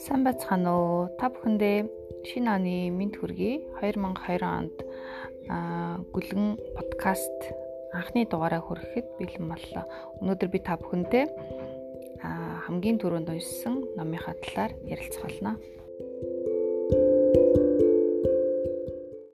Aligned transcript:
Сайн 0.00 0.24
байцгаана 0.24 0.72
уу? 0.72 1.12
Та 1.20 1.28
бүхэндээ 1.28 1.84
шинэ 2.24 2.48
оны 2.56 2.88
мэд 2.88 3.20
хүргэе. 3.20 3.84
2020 3.84 4.40
онд 4.48 4.76
гүлгэн 6.16 6.56
подкаст 6.72 7.36
анхны 7.92 8.24
дугаараа 8.24 8.64
хүрэхэд 8.64 9.20
бэлэн 9.20 9.44
боллоо. 9.52 9.84
Өнөөдөр 10.24 10.48
би 10.48 10.58
та 10.64 10.80
бүхэнтэй 10.80 11.28
хамгийн 12.64 12.96
түрүүнд 12.96 13.28
уншсан 13.28 13.84
номынхаа 14.00 14.40
талаар 14.40 14.72
ярилцах 14.88 15.28
болно. 15.28 15.60